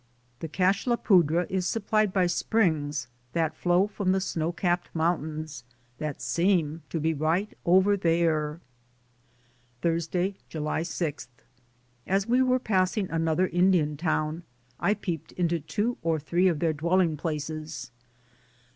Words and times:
The 0.39 0.47
Cache 0.47 0.87
la 0.87 0.95
Poudre 0.95 1.45
is 1.47 1.67
supplied 1.67 2.11
by 2.11 2.25
springs 2.25 3.07
that 3.33 3.55
flow 3.55 3.85
from 3.85 4.13
the 4.13 4.19
snow 4.19 4.51
capped 4.51 4.89
mountains 4.95 5.63
that 5.99 6.23
seem 6.23 6.81
to 6.89 6.99
be 6.99 7.13
right 7.13 7.55
over 7.67 7.95
there. 7.95 8.61
Thursday, 9.83 10.37
July 10.49 10.81
6. 10.81 11.27
As 12.07 12.25
we 12.25 12.41
were 12.41 12.57
passing 12.57 13.11
another 13.11 13.45
Indian 13.49 13.95
town 13.95 14.41
I 14.79 14.95
peeped 14.95 15.33
into 15.33 15.59
two 15.59 15.99
or 16.01 16.19
three 16.19 16.47
of 16.47 16.57
their 16.57 16.73
dwelling 16.73 17.15
places. 17.15 17.91